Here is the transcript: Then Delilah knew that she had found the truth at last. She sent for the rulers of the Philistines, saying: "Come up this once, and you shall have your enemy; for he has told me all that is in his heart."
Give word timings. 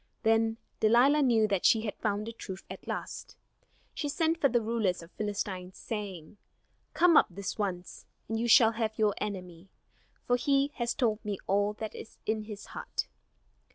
Then 0.23 0.57
Delilah 0.79 1.21
knew 1.21 1.47
that 1.47 1.63
she 1.63 1.81
had 1.81 1.93
found 1.97 2.25
the 2.25 2.33
truth 2.33 2.63
at 2.71 2.87
last. 2.87 3.35
She 3.93 4.09
sent 4.09 4.41
for 4.41 4.49
the 4.49 4.59
rulers 4.59 5.03
of 5.03 5.11
the 5.11 5.17
Philistines, 5.17 5.77
saying: 5.77 6.37
"Come 6.95 7.15
up 7.15 7.27
this 7.29 7.59
once, 7.59 8.07
and 8.27 8.39
you 8.39 8.47
shall 8.47 8.71
have 8.71 8.97
your 8.97 9.13
enemy; 9.19 9.69
for 10.25 10.37
he 10.37 10.71
has 10.77 10.95
told 10.95 11.23
me 11.23 11.37
all 11.45 11.73
that 11.73 11.93
is 11.93 12.17
in 12.25 12.45
his 12.45 12.65
heart." 12.73 13.05